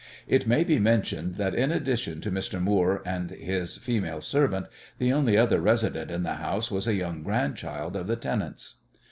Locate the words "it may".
0.27-0.63